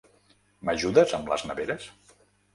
[0.69, 1.89] M'ajudes amb les neveres?